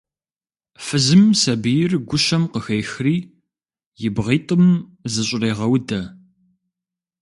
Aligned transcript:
Фызым 0.85 1.23
сабийр 1.41 1.91
гущэм 2.09 2.43
къыхехри, 2.53 3.17
и 4.05 4.07
бгъитӏым 4.15 4.65
зыщӏрегъэудэ. 5.11 6.01